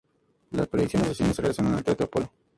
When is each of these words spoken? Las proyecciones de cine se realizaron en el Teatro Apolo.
Las 0.49 0.65
proyecciones 0.65 1.09
de 1.09 1.13
cine 1.13 1.31
se 1.31 1.43
realizaron 1.43 1.73
en 1.73 1.77
el 1.77 1.83
Teatro 1.83 2.05
Apolo. 2.07 2.31